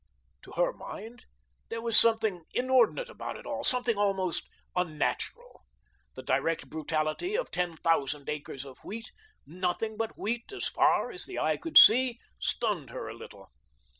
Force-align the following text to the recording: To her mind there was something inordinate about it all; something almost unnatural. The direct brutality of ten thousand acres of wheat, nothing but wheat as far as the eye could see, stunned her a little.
To 0.41 0.53
her 0.53 0.73
mind 0.73 1.25
there 1.69 1.79
was 1.79 1.95
something 1.95 2.45
inordinate 2.55 3.07
about 3.07 3.37
it 3.37 3.45
all; 3.45 3.63
something 3.63 3.99
almost 3.99 4.49
unnatural. 4.75 5.61
The 6.15 6.23
direct 6.23 6.71
brutality 6.71 7.35
of 7.35 7.51
ten 7.51 7.77
thousand 7.77 8.27
acres 8.27 8.65
of 8.65 8.83
wheat, 8.83 9.11
nothing 9.45 9.97
but 9.97 10.17
wheat 10.17 10.51
as 10.51 10.67
far 10.67 11.11
as 11.11 11.25
the 11.27 11.37
eye 11.37 11.57
could 11.57 11.77
see, 11.77 12.17
stunned 12.39 12.89
her 12.89 13.07
a 13.09 13.13
little. 13.13 13.51